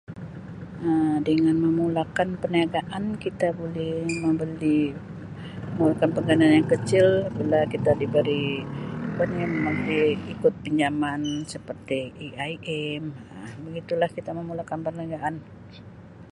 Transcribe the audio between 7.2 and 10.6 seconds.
bila kita diberi apa ni ikut